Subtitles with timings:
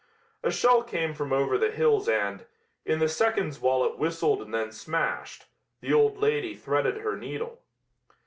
[0.41, 2.45] A shell came from over the hills and,
[2.85, 5.45] in the seconds while it whistled and then smashed,
[5.79, 7.61] the old lady threaded her needle.